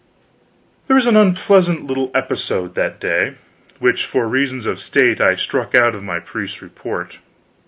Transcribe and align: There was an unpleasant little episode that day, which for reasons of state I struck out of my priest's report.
There 0.87 0.95
was 0.95 1.05
an 1.05 1.15
unpleasant 1.15 1.85
little 1.85 2.09
episode 2.15 2.73
that 2.73 2.99
day, 2.99 3.35
which 3.77 4.07
for 4.07 4.27
reasons 4.27 4.65
of 4.65 4.79
state 4.81 5.21
I 5.21 5.35
struck 5.35 5.75
out 5.75 5.93
of 5.93 6.01
my 6.01 6.19
priest's 6.19 6.63
report. 6.63 7.19